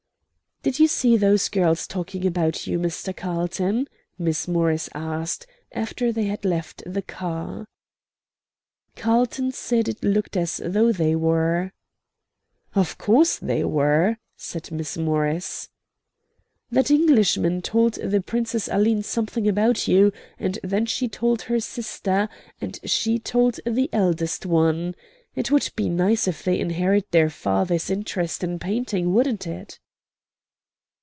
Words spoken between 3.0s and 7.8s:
Carlton?" Miss Morris asked, after they had left the car.